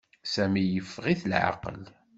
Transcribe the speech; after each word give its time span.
Sami 0.33 0.63
yeffeɣ-it 0.65 1.21
leɛqel. 1.31 1.83